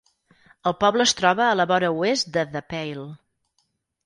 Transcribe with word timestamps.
El 0.71 0.73
poble 0.83 1.05
es 1.09 1.13
troba 1.19 1.45
a 1.49 1.57
la 1.59 1.67
vora 1.73 1.93
oest 1.99 2.33
de 2.39 2.47
The 2.57 2.63
Pale. 2.75 3.07